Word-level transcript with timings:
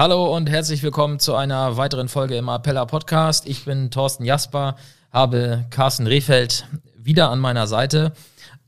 Hallo 0.00 0.32
und 0.32 0.48
herzlich 0.48 0.84
willkommen 0.84 1.18
zu 1.18 1.34
einer 1.34 1.76
weiteren 1.76 2.08
Folge 2.08 2.36
im 2.36 2.48
Appella 2.48 2.84
Podcast. 2.84 3.48
Ich 3.48 3.64
bin 3.64 3.90
Thorsten 3.90 4.24
Jasper, 4.24 4.76
habe 5.10 5.64
Carsten 5.70 6.06
Rehfeld 6.06 6.68
wieder 6.96 7.30
an 7.30 7.40
meiner 7.40 7.66
Seite. 7.66 8.12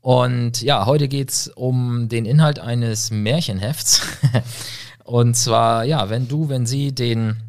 Und 0.00 0.60
ja, 0.60 0.86
heute 0.86 1.06
geht 1.06 1.30
es 1.30 1.46
um 1.46 2.08
den 2.08 2.24
Inhalt 2.24 2.58
eines 2.58 3.12
Märchenhefts. 3.12 4.02
und 5.04 5.36
zwar, 5.36 5.84
ja, 5.84 6.10
wenn 6.10 6.26
du, 6.26 6.48
wenn 6.48 6.66
sie 6.66 6.92
den 6.92 7.40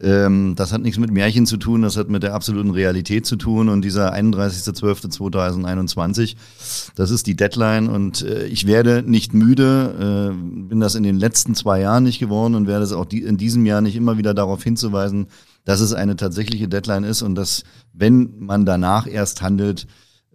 ähm, 0.01 0.53
das 0.55 0.71
hat 0.71 0.81
nichts 0.81 0.99
mit 0.99 1.11
Märchen 1.11 1.45
zu 1.45 1.57
tun, 1.57 1.81
das 1.81 1.97
hat 1.97 2.09
mit 2.09 2.23
der 2.23 2.33
absoluten 2.33 2.71
Realität 2.71 3.25
zu 3.25 3.35
tun. 3.35 3.67
Und 3.69 3.83
dieser 3.83 4.13
31.12.2021, 4.13 6.35
das 6.95 7.11
ist 7.11 7.27
die 7.27 7.35
Deadline. 7.35 7.87
Und 7.87 8.23
äh, 8.23 8.45
ich 8.47 8.67
werde 8.67 9.03
nicht 9.05 9.33
müde, 9.33 10.31
äh, 10.31 10.35
bin 10.69 10.79
das 10.79 10.95
in 10.95 11.03
den 11.03 11.17
letzten 11.17 11.55
zwei 11.55 11.81
Jahren 11.81 12.03
nicht 12.03 12.19
geworden 12.19 12.55
und 12.55 12.67
werde 12.67 12.83
es 12.83 12.93
auch 12.93 13.05
die, 13.05 13.23
in 13.23 13.37
diesem 13.37 13.65
Jahr 13.65 13.81
nicht 13.81 13.95
immer 13.95 14.17
wieder 14.17 14.33
darauf 14.33 14.63
hinzuweisen, 14.63 15.27
dass 15.65 15.81
es 15.81 15.93
eine 15.93 16.15
tatsächliche 16.15 16.67
Deadline 16.67 17.03
ist 17.03 17.21
und 17.21 17.35
dass, 17.35 17.63
wenn 17.93 18.39
man 18.39 18.65
danach 18.65 19.07
erst 19.07 19.41
handelt, 19.41 19.87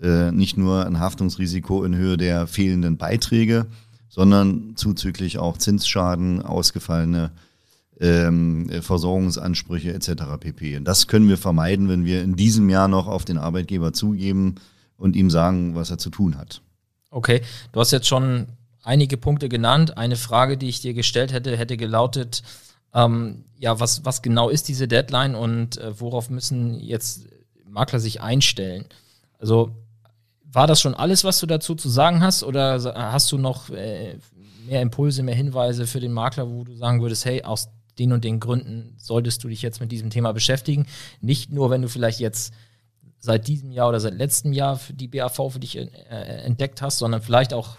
äh, 0.00 0.30
nicht 0.30 0.56
nur 0.56 0.86
ein 0.86 1.00
Haftungsrisiko 1.00 1.82
in 1.82 1.96
Höhe 1.96 2.16
der 2.16 2.46
fehlenden 2.46 2.96
Beiträge, 2.96 3.66
sondern 4.08 4.76
zuzüglich 4.76 5.38
auch 5.38 5.58
Zinsschaden, 5.58 6.42
ausgefallene 6.42 7.32
ähm, 8.00 8.70
Versorgungsansprüche 8.80 9.92
etc. 9.92 10.10
pp. 10.38 10.76
Und 10.76 10.84
das 10.84 11.06
können 11.06 11.28
wir 11.28 11.38
vermeiden, 11.38 11.88
wenn 11.88 12.04
wir 12.04 12.22
in 12.22 12.36
diesem 12.36 12.70
Jahr 12.70 12.88
noch 12.88 13.06
auf 13.06 13.24
den 13.24 13.38
Arbeitgeber 13.38 13.92
zugeben 13.92 14.56
und 14.96 15.16
ihm 15.16 15.30
sagen, 15.30 15.74
was 15.74 15.90
er 15.90 15.98
zu 15.98 16.10
tun 16.10 16.36
hat. 16.36 16.62
Okay, 17.10 17.42
du 17.72 17.80
hast 17.80 17.90
jetzt 17.90 18.06
schon 18.06 18.46
einige 18.82 19.16
Punkte 19.16 19.48
genannt. 19.48 19.96
Eine 19.96 20.16
Frage, 20.16 20.56
die 20.56 20.68
ich 20.68 20.80
dir 20.80 20.94
gestellt 20.94 21.32
hätte, 21.32 21.56
hätte 21.56 21.76
gelautet, 21.76 22.42
ähm, 22.94 23.44
ja, 23.56 23.80
was, 23.80 24.04
was 24.04 24.22
genau 24.22 24.48
ist 24.48 24.68
diese 24.68 24.88
Deadline 24.88 25.34
und 25.34 25.76
äh, 25.78 26.00
worauf 26.00 26.30
müssen 26.30 26.80
jetzt 26.80 27.26
Makler 27.68 28.00
sich 28.00 28.20
einstellen? 28.20 28.86
Also 29.38 29.70
war 30.50 30.66
das 30.66 30.80
schon 30.80 30.94
alles, 30.94 31.24
was 31.24 31.38
du 31.38 31.46
dazu 31.46 31.74
zu 31.74 31.88
sagen 31.88 32.22
hast 32.22 32.42
oder 32.42 32.80
hast 32.94 33.30
du 33.30 33.38
noch 33.38 33.68
äh, 33.70 34.16
mehr 34.66 34.80
Impulse, 34.82 35.22
mehr 35.22 35.34
Hinweise 35.34 35.86
für 35.86 36.00
den 36.00 36.12
Makler, 36.12 36.48
wo 36.50 36.64
du 36.64 36.74
sagen 36.74 37.02
würdest, 37.02 37.24
hey, 37.24 37.42
aus 37.42 37.68
den 37.98 38.12
und 38.12 38.24
den 38.24 38.40
Gründen 38.40 38.94
solltest 38.98 39.44
du 39.44 39.48
dich 39.48 39.62
jetzt 39.62 39.80
mit 39.80 39.92
diesem 39.92 40.10
Thema 40.10 40.32
beschäftigen. 40.32 40.86
Nicht 41.20 41.52
nur, 41.52 41.70
wenn 41.70 41.82
du 41.82 41.88
vielleicht 41.88 42.20
jetzt 42.20 42.52
seit 43.18 43.48
diesem 43.48 43.72
Jahr 43.72 43.88
oder 43.88 44.00
seit 44.00 44.14
letztem 44.14 44.52
Jahr 44.52 44.80
die 44.90 45.08
BAV 45.08 45.52
für 45.52 45.58
dich 45.58 45.76
äh, 45.76 45.86
entdeckt 46.44 46.82
hast, 46.82 46.98
sondern 46.98 47.22
vielleicht 47.22 47.52
auch 47.52 47.76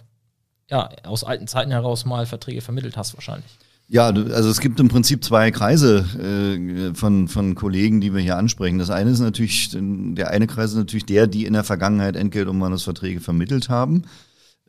ja, 0.69 0.89
aus 1.03 1.23
alten 1.23 1.47
Zeiten 1.47 1.71
heraus 1.71 2.05
mal 2.05 2.25
Verträge 2.25 2.61
vermittelt 2.61 2.97
hast 2.97 3.15
wahrscheinlich. 3.15 3.49
Ja, 3.91 4.05
also 4.05 4.49
es 4.49 4.59
gibt 4.59 4.79
im 4.79 4.87
Prinzip 4.87 5.23
zwei 5.23 5.49
Kreise 5.49 6.05
äh, 6.19 6.93
von, 6.93 7.27
von 7.27 7.55
Kollegen, 7.55 8.01
die 8.01 8.13
wir 8.13 8.21
hier 8.21 8.37
ansprechen. 8.37 8.77
Das 8.77 8.91
eine 8.91 9.09
ist 9.09 9.19
natürlich, 9.19 9.71
der 9.73 10.29
eine 10.29 10.45
Kreis 10.45 10.71
ist 10.71 10.77
natürlich 10.77 11.07
der, 11.07 11.25
die 11.25 11.45
in 11.45 11.53
der 11.53 11.63
Vergangenheit 11.63 12.15
Entgeltumwandlungsverträge 12.15 13.19
vermittelt 13.19 13.69
haben. 13.69 14.03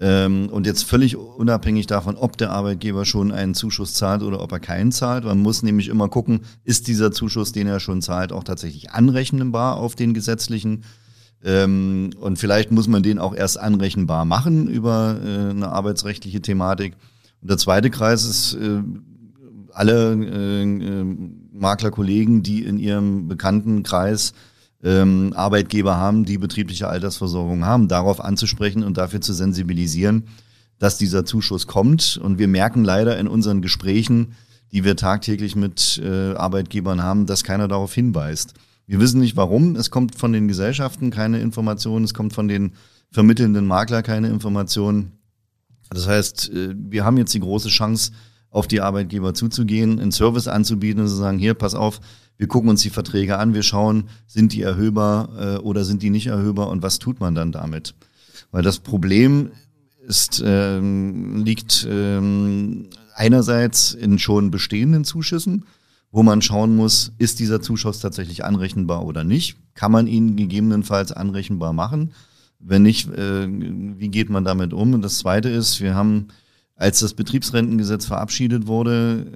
Ähm, 0.02 0.48
und 0.50 0.66
jetzt 0.66 0.84
völlig 0.84 1.16
unabhängig 1.16 1.86
davon, 1.86 2.16
ob 2.16 2.38
der 2.38 2.50
Arbeitgeber 2.50 3.04
schon 3.04 3.32
einen 3.32 3.54
Zuschuss 3.54 3.92
zahlt 3.92 4.22
oder 4.22 4.40
ob 4.40 4.50
er 4.50 4.60
keinen 4.60 4.92
zahlt. 4.92 5.24
Man 5.24 5.40
muss 5.40 5.62
nämlich 5.62 5.88
immer 5.88 6.08
gucken, 6.08 6.40
ist 6.64 6.88
dieser 6.88 7.12
Zuschuss, 7.12 7.52
den 7.52 7.66
er 7.66 7.80
schon 7.80 8.00
zahlt, 8.00 8.32
auch 8.32 8.44
tatsächlich 8.44 8.92
anrechnbar 8.92 9.76
auf 9.76 9.96
den 9.96 10.14
gesetzlichen. 10.14 10.84
Ähm, 11.44 12.10
und 12.18 12.38
vielleicht 12.38 12.70
muss 12.70 12.88
man 12.88 13.02
den 13.02 13.18
auch 13.18 13.34
erst 13.34 13.60
anrechenbar 13.60 14.24
machen 14.24 14.68
über 14.68 15.20
äh, 15.22 15.50
eine 15.50 15.68
arbeitsrechtliche 15.68 16.40
Thematik. 16.40 16.94
Und 17.42 17.50
der 17.50 17.58
zweite 17.58 17.90
Kreis 17.90 18.24
ist 18.24 18.54
äh, 18.54 18.82
alle 19.72 20.12
äh, 20.12 21.04
Maklerkollegen, 21.52 22.42
die 22.42 22.64
in 22.64 22.78
ihrem 22.78 23.28
Bekanntenkreis 23.28 24.32
ähm, 24.82 25.32
Arbeitgeber 25.34 25.96
haben, 25.96 26.24
die 26.24 26.38
betriebliche 26.38 26.88
Altersversorgung 26.88 27.64
haben, 27.64 27.88
darauf 27.88 28.20
anzusprechen 28.20 28.82
und 28.82 28.96
dafür 28.96 29.20
zu 29.20 29.32
sensibilisieren, 29.32 30.24
dass 30.78 30.98
dieser 30.98 31.24
Zuschuss 31.24 31.66
kommt. 31.66 32.18
Und 32.22 32.38
wir 32.38 32.48
merken 32.48 32.84
leider 32.84 33.18
in 33.18 33.28
unseren 33.28 33.62
Gesprächen, 33.62 34.34
die 34.72 34.84
wir 34.84 34.96
tagtäglich 34.96 35.56
mit 35.56 36.00
äh, 36.02 36.34
Arbeitgebern 36.34 37.02
haben, 37.02 37.26
dass 37.26 37.44
keiner 37.44 37.68
darauf 37.68 37.92
hinweist. 37.92 38.54
Wir 38.86 39.00
wissen 39.00 39.20
nicht 39.20 39.36
warum. 39.36 39.76
Es 39.76 39.90
kommt 39.90 40.14
von 40.14 40.32
den 40.32 40.48
Gesellschaften 40.48 41.10
keine 41.10 41.40
Information, 41.40 42.04
es 42.04 42.14
kommt 42.14 42.32
von 42.32 42.48
den 42.48 42.72
vermittelnden 43.10 43.66
Makler 43.66 44.02
keine 44.02 44.28
Information. 44.28 45.12
Das 45.90 46.08
heißt, 46.08 46.50
äh, 46.52 46.74
wir 46.76 47.04
haben 47.04 47.16
jetzt 47.16 47.34
die 47.34 47.40
große 47.40 47.68
Chance, 47.68 48.12
auf 48.50 48.66
die 48.66 48.80
Arbeitgeber 48.80 49.34
zuzugehen, 49.34 50.00
einen 50.00 50.12
Service 50.12 50.48
anzubieten 50.48 51.02
und 51.02 51.08
zu 51.08 51.14
sagen, 51.14 51.38
hier, 51.38 51.54
pass 51.54 51.74
auf, 51.74 52.00
wir 52.36 52.48
gucken 52.48 52.70
uns 52.70 52.82
die 52.82 52.90
Verträge 52.90 53.38
an, 53.38 53.54
wir 53.54 53.62
schauen, 53.62 54.04
sind 54.26 54.52
die 54.52 54.62
erhöhbar 54.62 55.28
äh, 55.38 55.58
oder 55.58 55.84
sind 55.84 56.02
die 56.02 56.10
nicht 56.10 56.26
erhöhbar 56.26 56.68
und 56.68 56.82
was 56.82 56.98
tut 56.98 57.20
man 57.20 57.34
dann 57.34 57.52
damit? 57.52 57.94
Weil 58.50 58.62
das 58.62 58.78
Problem 58.78 59.50
ist, 60.06 60.42
ähm, 60.44 61.44
liegt 61.44 61.86
ähm, 61.88 62.88
einerseits 63.14 63.92
in 63.92 64.18
schon 64.18 64.50
bestehenden 64.50 65.04
Zuschüssen, 65.04 65.64
wo 66.10 66.22
man 66.22 66.42
schauen 66.42 66.74
muss, 66.74 67.12
ist 67.18 67.38
dieser 67.38 67.60
Zuschuss 67.60 68.00
tatsächlich 68.00 68.44
anrechenbar 68.44 69.04
oder 69.04 69.22
nicht? 69.22 69.56
Kann 69.74 69.92
man 69.92 70.06
ihn 70.06 70.36
gegebenenfalls 70.36 71.12
anrechenbar 71.12 71.72
machen? 71.72 72.12
Wenn 72.58 72.82
nicht, 72.82 73.08
äh, 73.10 73.46
wie 73.48 74.08
geht 74.08 74.28
man 74.28 74.44
damit 74.44 74.72
um? 74.72 74.94
Und 74.94 75.02
das 75.02 75.18
Zweite 75.18 75.48
ist, 75.48 75.80
wir 75.80 75.94
haben, 75.94 76.28
als 76.80 77.00
das 77.00 77.14
Betriebsrentengesetz 77.14 78.06
verabschiedet 78.06 78.66
wurde, 78.66 79.26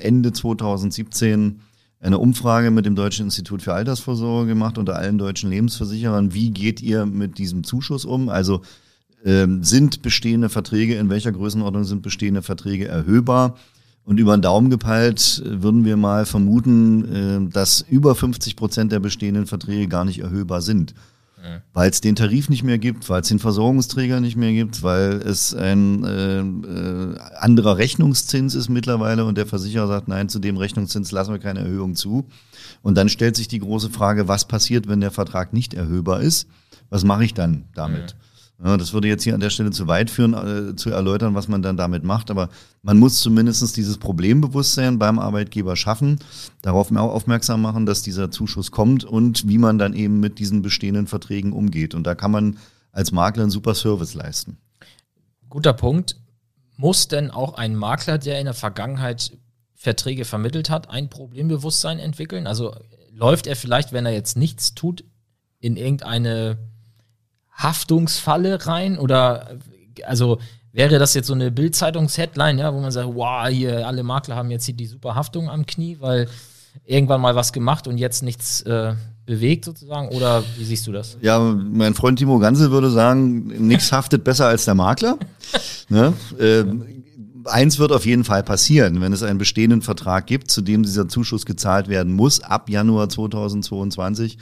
Ende 0.00 0.32
2017 0.32 1.60
eine 2.00 2.18
Umfrage 2.18 2.70
mit 2.70 2.84
dem 2.84 2.94
Deutschen 2.94 3.26
Institut 3.26 3.62
für 3.62 3.72
Altersvorsorge 3.72 4.48
gemacht 4.48 4.76
unter 4.76 4.96
allen 4.96 5.18
deutschen 5.18 5.50
Lebensversicherern. 5.50 6.34
Wie 6.34 6.50
geht 6.50 6.82
ihr 6.82 7.06
mit 7.06 7.38
diesem 7.38 7.64
Zuschuss 7.64 8.04
um? 8.04 8.28
Also 8.28 8.62
ähm, 9.24 9.62
sind 9.64 10.02
bestehende 10.02 10.48
Verträge, 10.48 10.96
in 10.96 11.08
welcher 11.08 11.32
Größenordnung 11.32 11.84
sind 11.84 12.02
bestehende 12.02 12.42
Verträge 12.42 12.86
erhöhbar? 12.86 13.56
Und 14.04 14.20
über 14.20 14.36
den 14.36 14.42
Daumen 14.42 14.70
gepeilt 14.70 15.42
äh, 15.44 15.62
würden 15.62 15.84
wir 15.84 15.96
mal 15.96 16.26
vermuten, 16.26 17.48
äh, 17.48 17.52
dass 17.52 17.80
über 17.80 18.14
50 18.14 18.56
Prozent 18.56 18.92
der 18.92 19.00
bestehenden 19.00 19.46
Verträge 19.46 19.88
gar 19.88 20.04
nicht 20.04 20.20
erhöhbar 20.20 20.62
sind. 20.62 20.94
Ja. 21.42 21.60
Weil 21.74 21.90
es 21.90 22.00
den 22.00 22.16
Tarif 22.16 22.48
nicht 22.48 22.62
mehr 22.62 22.78
gibt, 22.78 23.08
weil 23.10 23.20
es 23.20 23.28
den 23.28 23.38
Versorgungsträger 23.38 24.20
nicht 24.20 24.36
mehr 24.36 24.52
gibt, 24.52 24.82
weil 24.82 25.20
es 25.22 25.54
ein 25.54 26.04
äh, 26.04 26.40
äh, 26.40 27.18
anderer 27.38 27.76
Rechnungszins 27.76 28.54
ist 28.54 28.68
mittlerweile 28.68 29.24
und 29.24 29.36
der 29.36 29.46
Versicherer 29.46 29.86
sagt, 29.86 30.08
nein, 30.08 30.28
zu 30.28 30.38
dem 30.38 30.56
Rechnungszins 30.56 31.12
lassen 31.12 31.32
wir 31.32 31.38
keine 31.38 31.60
Erhöhung 31.60 31.94
zu. 31.94 32.26
Und 32.82 32.96
dann 32.96 33.08
stellt 33.08 33.36
sich 33.36 33.48
die 33.48 33.58
große 33.58 33.90
Frage, 33.90 34.28
was 34.28 34.46
passiert, 34.46 34.88
wenn 34.88 35.00
der 35.00 35.10
Vertrag 35.10 35.52
nicht 35.52 35.74
erhöhbar 35.74 36.20
ist? 36.20 36.48
Was 36.88 37.04
mache 37.04 37.24
ich 37.24 37.34
dann 37.34 37.64
damit? 37.74 38.12
Ja. 38.12 38.16
Ja, 38.62 38.78
das 38.78 38.94
würde 38.94 39.08
jetzt 39.08 39.22
hier 39.22 39.34
an 39.34 39.40
der 39.40 39.50
Stelle 39.50 39.70
zu 39.70 39.86
weit 39.86 40.10
führen, 40.10 40.32
äh, 40.32 40.76
zu 40.76 40.90
erläutern, 40.90 41.34
was 41.34 41.46
man 41.46 41.60
dann 41.60 41.76
damit 41.76 42.04
macht. 42.04 42.30
Aber 42.30 42.48
man 42.82 42.98
muss 42.98 43.20
zumindest 43.20 43.76
dieses 43.76 43.98
Problembewusstsein 43.98 44.98
beim 44.98 45.18
Arbeitgeber 45.18 45.76
schaffen, 45.76 46.18
darauf 46.62 46.90
aufmerksam 46.90 47.60
machen, 47.60 47.84
dass 47.84 48.02
dieser 48.02 48.30
Zuschuss 48.30 48.70
kommt 48.70 49.04
und 49.04 49.46
wie 49.46 49.58
man 49.58 49.78
dann 49.78 49.92
eben 49.92 50.20
mit 50.20 50.38
diesen 50.38 50.62
bestehenden 50.62 51.06
Verträgen 51.06 51.52
umgeht. 51.52 51.94
Und 51.94 52.06
da 52.06 52.14
kann 52.14 52.30
man 52.30 52.56
als 52.92 53.12
Makler 53.12 53.42
einen 53.42 53.50
super 53.50 53.74
Service 53.74 54.14
leisten. 54.14 54.56
Guter 55.50 55.74
Punkt. 55.74 56.16
Muss 56.78 57.08
denn 57.08 57.30
auch 57.30 57.54
ein 57.54 57.74
Makler, 57.74 58.18
der 58.18 58.38
in 58.38 58.44
der 58.44 58.54
Vergangenheit 58.54 59.32
Verträge 59.74 60.24
vermittelt 60.24 60.68
hat, 60.68 60.90
ein 60.90 61.08
Problembewusstsein 61.08 61.98
entwickeln? 61.98 62.46
Also 62.46 62.74
läuft 63.10 63.46
er 63.46 63.56
vielleicht, 63.56 63.92
wenn 63.92 64.06
er 64.06 64.12
jetzt 64.12 64.36
nichts 64.36 64.74
tut, 64.74 65.04
in 65.58 65.76
irgendeine 65.76 66.58
Haftungsfalle 67.56 68.66
rein? 68.66 68.98
Oder 68.98 69.56
also 70.06 70.38
wäre 70.72 70.98
das 70.98 71.14
jetzt 71.14 71.26
so 71.26 71.34
eine 71.34 71.50
Bildzeitungs-Headline, 71.50 72.58
ja, 72.58 72.72
wo 72.72 72.80
man 72.80 72.90
sagt, 72.90 73.08
wow, 73.14 73.48
hier 73.48 73.86
alle 73.86 74.02
Makler 74.02 74.36
haben 74.36 74.50
jetzt 74.50 74.66
hier 74.66 74.74
die 74.74 74.86
super 74.86 75.14
Haftung 75.14 75.48
am 75.48 75.64
Knie, 75.64 75.96
weil 76.00 76.28
irgendwann 76.84 77.22
mal 77.22 77.34
was 77.34 77.52
gemacht 77.52 77.88
und 77.88 77.96
jetzt 77.96 78.22
nichts 78.22 78.60
äh, 78.62 78.94
bewegt 79.24 79.64
sozusagen? 79.64 80.08
Oder 80.08 80.44
wie 80.58 80.64
siehst 80.64 80.86
du 80.86 80.92
das? 80.92 81.16
Ja, 81.22 81.38
mein 81.38 81.94
Freund 81.94 82.18
Timo 82.18 82.38
Ganse 82.38 82.70
würde 82.70 82.90
sagen, 82.90 83.46
nichts 83.66 83.90
haftet 83.90 84.22
besser 84.22 84.46
als 84.46 84.66
der 84.66 84.74
Makler. 84.74 85.18
ne? 85.88 86.12
äh, 86.38 86.64
eins 87.44 87.78
wird 87.78 87.92
auf 87.92 88.04
jeden 88.04 88.24
Fall 88.24 88.42
passieren, 88.42 89.00
wenn 89.00 89.12
es 89.12 89.22
einen 89.22 89.38
bestehenden 89.38 89.80
Vertrag 89.80 90.26
gibt, 90.26 90.50
zu 90.50 90.60
dem 90.60 90.82
dieser 90.82 91.08
Zuschuss 91.08 91.46
gezahlt 91.46 91.88
werden 91.88 92.12
muss 92.12 92.42
ab 92.42 92.68
Januar 92.68 93.08
2022 93.08 94.34
äh, 94.34 94.38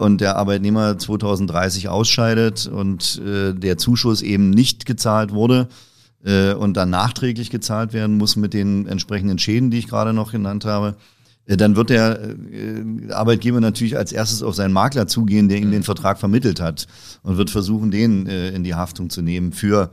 und 0.00 0.20
der 0.20 0.36
Arbeitnehmer 0.36 0.98
2030 0.98 1.88
ausscheidet 1.88 2.66
und 2.66 3.22
äh, 3.24 3.54
der 3.54 3.78
Zuschuss 3.78 4.22
eben 4.22 4.50
nicht 4.50 4.86
gezahlt 4.86 5.32
wurde 5.32 5.68
äh, 6.24 6.52
und 6.52 6.76
dann 6.76 6.90
nachträglich 6.90 7.50
gezahlt 7.50 7.92
werden 7.92 8.16
muss 8.16 8.36
mit 8.36 8.54
den 8.54 8.86
entsprechenden 8.86 9.38
Schäden, 9.38 9.70
die 9.70 9.78
ich 9.78 9.88
gerade 9.88 10.12
noch 10.12 10.32
genannt 10.32 10.64
habe, 10.64 10.96
äh, 11.46 11.56
dann 11.56 11.76
wird 11.76 11.90
der 11.90 12.20
äh, 12.20 13.12
Arbeitgeber 13.12 13.60
natürlich 13.60 13.96
als 13.96 14.12
erstes 14.12 14.42
auf 14.42 14.54
seinen 14.54 14.72
Makler 14.72 15.06
zugehen, 15.06 15.48
der 15.48 15.58
ihm 15.58 15.70
den 15.70 15.82
Vertrag 15.82 16.18
vermittelt 16.18 16.60
hat 16.60 16.86
und 17.22 17.36
wird 17.36 17.50
versuchen, 17.50 17.90
den 17.90 18.26
äh, 18.26 18.50
in 18.50 18.64
die 18.64 18.74
Haftung 18.74 19.10
zu 19.10 19.22
nehmen 19.22 19.52
für 19.52 19.90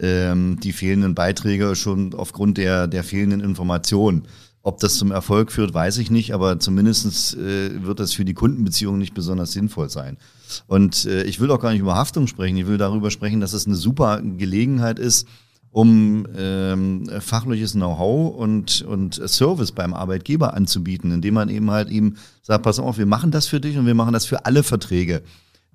ähm, 0.00 0.58
die 0.60 0.72
fehlenden 0.72 1.14
Beiträge 1.14 1.74
schon 1.74 2.14
aufgrund 2.14 2.58
der, 2.58 2.86
der 2.86 3.02
fehlenden 3.02 3.40
Informationen. 3.40 4.24
Ob 4.62 4.78
das 4.78 4.96
zum 4.96 5.10
Erfolg 5.10 5.52
führt, 5.52 5.72
weiß 5.72 5.96
ich 5.98 6.10
nicht, 6.10 6.34
aber 6.34 6.58
zumindest 6.58 7.34
äh, 7.36 7.82
wird 7.82 7.98
das 7.98 8.12
für 8.12 8.26
die 8.26 8.34
Kundenbeziehung 8.34 8.98
nicht 8.98 9.14
besonders 9.14 9.52
sinnvoll 9.52 9.88
sein. 9.88 10.18
Und 10.66 11.06
äh, 11.06 11.22
ich 11.22 11.40
will 11.40 11.50
auch 11.50 11.60
gar 11.60 11.70
nicht 11.70 11.80
über 11.80 11.96
Haftung 11.96 12.26
sprechen, 12.26 12.58
ich 12.58 12.66
will 12.66 12.76
darüber 12.76 13.10
sprechen, 13.10 13.40
dass 13.40 13.54
es 13.54 13.66
eine 13.66 13.76
super 13.76 14.20
Gelegenheit 14.20 14.98
ist, 14.98 15.26
um 15.72 16.26
ähm, 16.36 17.08
fachliches 17.20 17.72
Know-how 17.72 18.36
und, 18.36 18.82
und 18.82 19.14
Service 19.28 19.72
beim 19.72 19.94
Arbeitgeber 19.94 20.54
anzubieten, 20.54 21.12
indem 21.12 21.34
man 21.34 21.48
eben 21.48 21.70
halt 21.70 21.88
ihm 21.88 22.16
sagt, 22.42 22.64
pass 22.64 22.80
auf, 22.80 22.98
wir 22.98 23.06
machen 23.06 23.30
das 23.30 23.46
für 23.46 23.60
dich 23.60 23.78
und 23.78 23.86
wir 23.86 23.94
machen 23.94 24.12
das 24.12 24.26
für 24.26 24.44
alle 24.44 24.62
Verträge, 24.62 25.22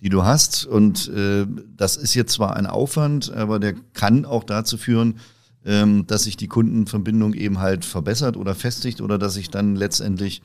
die 0.01 0.09
du 0.09 0.23
hast. 0.23 0.65
Und 0.65 1.07
äh, 1.07 1.47
das 1.75 1.95
ist 1.97 2.13
jetzt 2.13 2.33
zwar 2.33 2.55
ein 2.55 2.67
Aufwand, 2.67 3.31
aber 3.31 3.57
der 3.57 3.73
kann 3.93 4.25
auch 4.25 4.43
dazu 4.43 4.77
führen, 4.77 5.15
ähm, 5.65 6.05
dass 6.07 6.23
sich 6.23 6.37
die 6.37 6.47
Kundenverbindung 6.47 7.33
eben 7.33 7.59
halt 7.59 7.85
verbessert 7.85 8.37
oder 8.37 8.55
festigt 8.55 9.01
oder 9.01 9.17
dass 9.17 9.35
ich 9.35 9.49
dann 9.49 9.75
letztendlich 9.75 10.41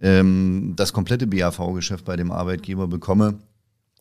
ähm, 0.00 0.72
das 0.76 0.92
komplette 0.92 1.26
BAV-Geschäft 1.26 2.04
bei 2.04 2.16
dem 2.16 2.32
Arbeitgeber 2.32 2.88
bekomme, 2.88 3.38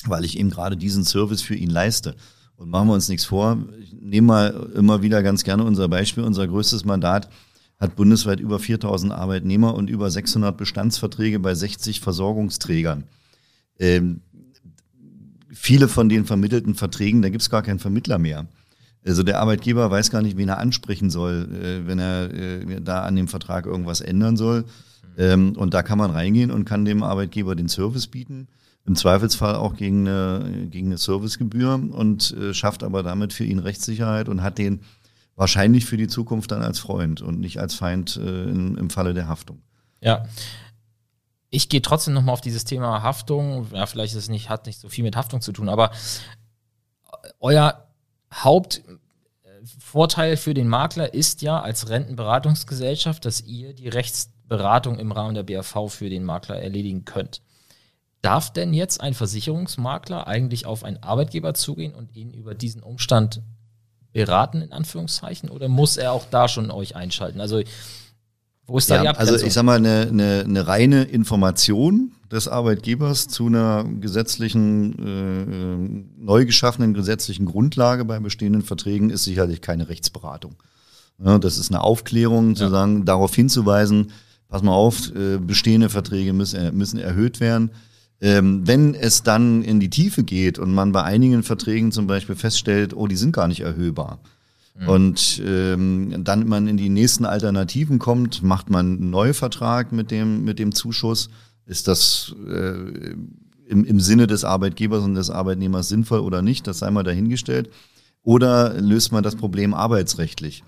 weil 0.06 0.25
ich 0.25 0.39
eben 0.39 0.50
gerade 0.50 0.77
diesen 0.77 1.04
Service 1.04 1.42
für 1.42 1.56
ihn 1.56 1.69
leiste. 1.69 2.15
Und 2.56 2.69
machen 2.69 2.88
wir 2.88 2.94
uns 2.94 3.10
nichts 3.10 3.25
vor. 3.25 3.57
Ich 3.81 3.94
nehme 3.94 4.27
mal 4.27 4.69
immer 4.75 5.01
wieder 5.01 5.21
ganz 5.24 5.44
gerne 5.44 5.63
unser 5.63 5.89
Beispiel. 5.89 6.24
Unser 6.24 6.48
größtes 6.48 6.86
Mandat 6.86 7.30
hat 7.80 7.95
bundesweit 7.95 8.39
über 8.39 8.60
4000 8.60 9.12
Arbeitnehmer 9.12 9.74
und 9.74 9.89
über 9.89 10.10
600 10.10 10.56
Bestandsverträge 10.56 11.39
bei 11.39 11.56
60 11.56 12.00
Versorgungsträgern. 12.00 13.04
Ähm, 13.80 14.21
viele 15.51 15.88
von 15.88 16.10
den 16.10 16.25
vermittelten 16.25 16.75
Verträgen, 16.75 17.21
da 17.21 17.30
gibt 17.30 17.42
es 17.42 17.50
gar 17.50 17.63
keinen 17.63 17.80
Vermittler 17.80 18.19
mehr. 18.19 18.48
Also 19.06 19.24
der 19.24 19.40
Arbeitgeber 19.40 19.92
weiß 19.92 20.12
gar 20.12 20.22
nicht, 20.22 20.38
wen 20.38 20.50
er 20.50 20.60
ansprechen 20.60 21.10
soll, 21.10 21.50
äh, 21.52 21.88
wenn 21.88 22.00
er 22.00 22.34
äh, 22.34 22.82
da 22.82 23.04
an 23.04 23.16
dem 23.16 23.28
Vertrag 23.28 23.66
irgendwas 23.66 24.02
ändern 24.02 24.38
soll. 24.38 24.66
Ähm, 25.18 25.56
und 25.58 25.74
da 25.74 25.84
kann 25.84 25.98
man 25.98 26.12
reingehen 26.12 26.52
und 26.52 26.66
kann 26.66 26.86
dem 26.86 27.04
Arbeitgeber 27.04 27.56
den 27.56 27.70
Service 27.70 28.08
bieten. 28.08 28.48
Im 28.86 28.96
Zweifelsfall 28.96 29.56
auch 29.56 29.76
gegen 29.76 30.08
eine, 30.08 30.68
gegen 30.70 30.88
eine 30.88 30.98
Servicegebühr 30.98 31.74
und 31.74 32.32
äh, 32.32 32.54
schafft 32.54 32.84
aber 32.84 33.04
damit 33.04 33.34
für 33.34 33.44
ihn 33.44 33.60
Rechtssicherheit 33.60 34.30
und 34.30 34.42
hat 34.42 34.58
den 34.58 34.82
wahrscheinlich 35.36 35.86
für 35.86 35.98
die 35.98 36.08
Zukunft 36.08 36.52
dann 36.52 36.62
als 36.62 36.80
Freund 36.80 37.22
und 37.22 37.40
nicht 37.40 37.60
als 37.60 37.74
Feind 37.74 38.18
in, 38.18 38.77
im 38.77 38.89
Falle 38.92 39.16
der 39.16 39.27
Haftung. 39.27 39.63
Ja. 40.00 40.25
Ich 41.50 41.70
gehe 41.70 41.82
trotzdem 41.82 42.13
nochmal 42.13 42.34
auf 42.34 42.42
dieses 42.42 42.66
Thema 42.66 43.01
Haftung. 43.01 43.66
Ja, 43.74 43.88
vielleicht 43.88 44.13
ist 44.13 44.20
es 44.20 44.30
nicht, 44.30 44.50
hat 44.50 44.68
nicht 44.68 44.80
so 44.80 44.89
viel 44.89 45.04
mit 45.04 45.16
Haftung 45.16 45.42
zu 45.42 45.51
tun, 45.51 45.70
aber 45.70 45.89
euer 47.39 47.88
Hauptvorteil 49.63 50.38
für 50.38 50.53
den 50.53 50.67
Makler 50.67 51.13
ist 51.13 51.41
ja 51.41 51.62
als 51.62 51.89
Rentenberatungsgesellschaft, 51.89 53.24
dass 53.25 53.41
ihr 53.41 53.74
die 53.74 53.88
Rechtsberatung 53.88 55.00
im 55.00 55.12
Rahmen 55.12 55.36
der 55.36 55.43
BAV 55.43 55.89
für 55.89 56.10
den 56.10 56.24
Makler 56.24 56.62
erledigen 56.62 57.05
könnt. 57.05 57.41
Darf 58.22 58.51
denn 58.51 58.74
jetzt 58.74 59.01
ein 59.01 59.13
Versicherungsmakler 59.13 60.27
eigentlich 60.27 60.65
auf 60.65 60.84
einen 60.84 61.01
Arbeitgeber 61.01 61.53
zugehen 61.53 61.93
und 61.93 62.15
ihn 62.15 62.34
über 62.34 62.55
diesen 62.55 62.84
Umstand 62.84 63.41
beraten, 64.12 64.62
in 64.62 64.72
Anführungszeichen, 64.72 65.50
oder 65.50 65.67
muss 65.67 65.98
er 65.98 66.12
auch 66.12 66.25
da 66.29 66.48
schon 66.48 66.70
euch 66.72 66.96
einschalten? 66.96 67.41
Also 67.41 67.62
wo 68.65 68.77
ist 68.77 68.89
da 68.89 68.96
ja, 68.96 69.01
die 69.01 69.08
Abgrenzung? 69.10 69.34
Also 69.36 69.46
ich 69.46 69.53
sag 69.53 69.63
mal, 69.63 69.77
eine, 69.77 70.08
eine, 70.10 70.43
eine 70.46 70.67
reine 70.67 71.03
Information 71.03 72.12
des 72.34 72.48
Arbeitgebers 72.48 73.28
zu 73.28 73.48
einer 73.48 73.86
gesetzlichen, 73.86 74.98
äh, 75.00 75.42
äh, 75.44 76.04
neu 76.18 76.46
geschaffenen 76.46 76.94
gesetzlichen 76.94 77.46
Grundlage 77.46 78.04
bei 78.06 78.20
bestehenden 78.20 78.63
Verträgen 78.63 79.10
ist 79.10 79.24
sicherlich 79.24 79.62
keine 79.62 79.88
Rechtsberatung. 79.88 80.56
Ja, 81.24 81.38
das 81.38 81.58
ist 81.58 81.72
eine 81.72 81.82
Aufklärung, 81.82 82.56
zu 82.56 82.66
ja. 82.66 82.70
sagen, 82.70 83.06
darauf 83.06 83.34
hinzuweisen, 83.36 84.12
pass 84.50 84.63
mal 84.63 84.74
auf, 84.74 85.16
äh, 85.16 85.38
bestehende 85.38 85.90
Verträge 85.90 86.34
müssen, 86.34 86.75
müssen 86.75 87.00
erhöht 87.00 87.40
werden. 87.40 87.72
Ähm, 88.20 88.66
wenn 88.66 88.96
es 88.96 89.24
dann 89.24 89.63
in 89.63 89.80
die 89.80 89.90
Tiefe 89.90 90.24
geht 90.24 90.58
und 90.58 90.74
man 90.74 90.92
bei 90.92 91.04
einigen 91.04 91.44
Verträgen 91.44 91.92
zum 91.92 92.08
Beispiel 92.08 92.36
feststellt, 92.36 92.96
oh, 92.96 93.08
die 93.08 93.16
sind 93.16 93.34
gar 93.34 93.48
nicht 93.48 93.62
erhöhbar, 93.62 94.20
Mhm. 94.75 94.90
Und 94.90 95.42
ähm, 95.46 96.24
dann 96.24 96.48
man 96.48 96.68
in 96.68 96.78
die 96.78 96.90
nächsten 96.90 97.25
Alternativen 97.25 98.00
kommt, 98.00 98.42
macht 98.42 98.70
man 98.70 98.98
einen 98.98 99.10
Neuvertrag 99.10 99.92
mit 99.92 100.12
dem, 100.12 100.44
mit 100.44 100.60
dem 100.60 100.74
Zuschuss. 100.74 101.30
Ist 101.65 101.88
das 101.88 102.36
äh, 102.48 103.15
im, 103.65 103.86
im 103.86 104.00
Sinne 104.00 104.27
des 104.27 104.43
Arbeitgebers 104.43 105.03
und 105.03 105.15
des 105.15 105.29
Arbeitnehmers 105.29 105.89
sinnvoll 105.89 106.20
oder 106.20 106.41
nicht? 106.41 106.67
Das 106.67 106.79
sei 106.79 106.91
mal 106.91 107.03
dahingestellt. 107.03 107.70
Oder 108.22 108.79
löst 108.79 109.12
man 109.12 109.24
das 109.24 109.36
Problem 109.36 109.74
arbeitsrechtlich? 109.74 110.63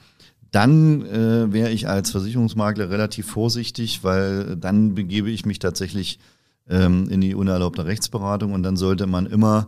Dann 0.51 1.05
äh, 1.05 1.51
wäre 1.51 1.71
ich 1.71 1.87
als 1.87 2.11
Versicherungsmakler 2.11 2.89
relativ 2.89 3.27
vorsichtig, 3.27 4.03
weil 4.03 4.55
dann 4.55 4.95
begebe 4.95 5.29
ich 5.29 5.45
mich 5.45 5.59
tatsächlich 5.59 6.19
ähm, 6.69 7.09
in 7.09 7.21
die 7.21 7.35
unerlaubte 7.35 7.85
Rechtsberatung 7.85 8.53
und 8.53 8.63
dann 8.63 8.77
sollte 8.77 9.07
man 9.07 9.25
immer 9.25 9.67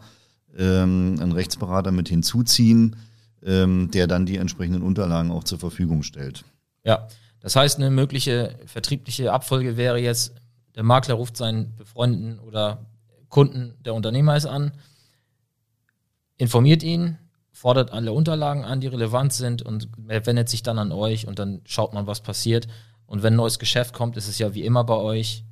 ähm, 0.58 1.18
einen 1.20 1.32
Rechtsberater 1.32 1.92
mit 1.92 2.10
hinzuziehen, 2.10 2.96
ähm, 3.44 3.92
der 3.92 4.08
dann 4.08 4.26
die 4.26 4.38
entsprechenden 4.38 4.82
Unterlagen 4.82 5.32
auch 5.32 5.44
zur 5.44 5.60
Verfügung 5.60 6.04
stellt. 6.04 6.44
Ja, 6.84 7.08
das 7.42 7.56
heißt, 7.56 7.78
eine 7.78 7.92
mögliche 7.92 8.56
vertriebliche 8.66 9.32
Abfolge 9.32 9.78
wäre 9.78 10.00
jetzt, 10.00 10.34
der 10.78 10.84
Makler 10.84 11.16
ruft 11.16 11.36
seinen 11.36 11.76
befreundeten 11.76 12.40
oder 12.40 12.86
Kunden 13.30 13.74
der 13.84 13.96
Unternehmer 13.96 14.38
ist 14.38 14.46
an, 14.46 14.72
informiert 16.38 16.84
ihn, 16.84 17.18
fordert 17.52 17.92
alle 17.92 18.14
Unterlagen 18.14 18.64
an, 18.64 18.80
die 18.80 18.88
relevant 18.88 19.34
sind 19.34 19.64
und 19.64 19.90
wendet 19.98 20.48
sich 20.48 20.62
dann 20.62 20.78
an 20.78 20.92
euch 20.92 21.28
und 21.28 21.40
dann 21.40 21.62
schaut 21.66 21.96
man, 21.96 22.06
was 22.06 22.22
passiert. 22.22 22.68
Und 23.08 23.24
wenn 23.24 23.34
ein 23.34 23.38
neues 23.38 23.58
Geschäft 23.58 23.94
kommt, 23.94 24.18
ist 24.18 24.28
es 24.28 24.38
ja 24.38 24.54
wie 24.54 24.64
immer 24.64 24.84
bei 24.84 24.94
euch. 24.94 25.44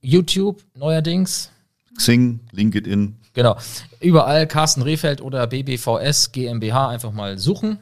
YouTube 0.00 0.62
neuerdings. 0.74 1.50
Xing, 1.96 2.40
LinkedIn. 2.50 3.16
Genau. 3.32 3.56
Überall 4.00 4.46
Carsten 4.46 4.82
Rehfeld 4.82 5.20
oder 5.20 5.46
BBVS 5.46 6.32
GmbH 6.32 6.88
einfach 6.88 7.12
mal 7.12 7.38
suchen 7.38 7.78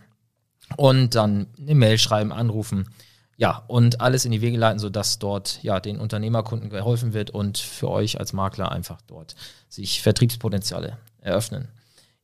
und 0.76 1.14
dann 1.14 1.46
eine 1.58 1.74
Mail 1.74 1.98
schreiben, 1.98 2.32
anrufen. 2.32 2.88
Ja, 3.36 3.64
und 3.66 4.00
alles 4.00 4.24
in 4.24 4.32
die 4.32 4.40
Wege 4.40 4.58
leiten, 4.58 4.78
sodass 4.78 5.18
dort 5.18 5.62
ja 5.62 5.80
den 5.80 5.98
Unternehmerkunden 5.98 6.70
geholfen 6.70 7.12
wird 7.12 7.30
und 7.30 7.58
für 7.58 7.90
euch 7.90 8.20
als 8.20 8.32
Makler 8.32 8.70
einfach 8.70 9.00
dort 9.02 9.34
sich 9.68 10.02
Vertriebspotenziale 10.02 10.98
eröffnen. 11.20 11.68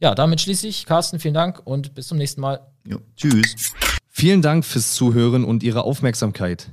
Ja, 0.00 0.14
damit 0.14 0.40
schließe 0.40 0.68
ich. 0.68 0.87
Carsten, 0.87 1.18
vielen 1.18 1.34
Dank 1.34 1.60
und 1.64 1.94
bis 1.94 2.06
zum 2.06 2.18
nächsten 2.18 2.40
Mal. 2.40 2.60
Jo, 2.84 3.00
tschüss. 3.16 3.72
Vielen 4.20 4.42
Dank 4.42 4.64
fürs 4.64 4.94
Zuhören 4.94 5.44
und 5.44 5.62
Ihre 5.62 5.84
Aufmerksamkeit. 5.84 6.72